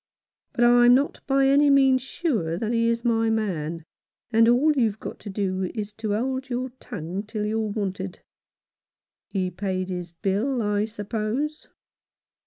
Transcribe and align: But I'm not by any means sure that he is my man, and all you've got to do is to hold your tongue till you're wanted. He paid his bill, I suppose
But 0.53 0.63
I'm 0.63 0.95
not 0.95 1.21
by 1.27 1.45
any 1.47 1.69
means 1.69 2.01
sure 2.01 2.57
that 2.57 2.73
he 2.73 2.87
is 2.87 3.05
my 3.05 3.29
man, 3.29 3.85
and 4.31 4.49
all 4.49 4.73
you've 4.73 4.99
got 4.99 5.19
to 5.19 5.29
do 5.29 5.69
is 5.75 5.93
to 5.99 6.13
hold 6.15 6.49
your 6.49 6.69
tongue 6.79 7.21
till 7.21 7.45
you're 7.45 7.59
wanted. 7.69 8.19
He 9.27 9.51
paid 9.51 9.89
his 9.91 10.11
bill, 10.11 10.63
I 10.63 10.85
suppose 10.85 11.67